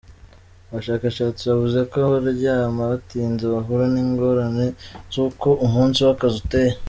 Abashakashatsi 0.69 1.41
bavuze 1.51 1.79
ko 1.91 1.97
abaryama 2.07 2.81
batinze 2.91 3.43
bahura 3.53 3.85
n'"ingorane" 3.93 4.67
z'uko 5.13 5.47
umunsi 5.65 5.99
w'akazi 6.07 6.37
uteye. 6.43 6.73